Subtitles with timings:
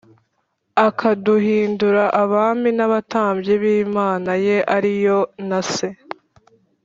[0.87, 5.89] akaduhindura abami n’abatambyi b’Imana ye ari yo na Se,